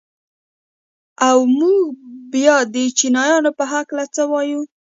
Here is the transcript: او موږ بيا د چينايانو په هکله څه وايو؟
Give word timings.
او 1.27 1.37
موږ 1.59 1.83
بيا 2.33 2.55
د 2.73 2.75
چينايانو 2.99 3.51
په 3.57 3.63
هکله 3.73 4.03
څه 4.15 4.21
وايو؟ 4.31 4.61